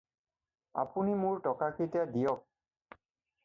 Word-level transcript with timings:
আপুনি 0.83 1.13
মোৰ 1.25 1.37
টকাকেইটা 1.49 2.09
দিয়ক। 2.17 3.01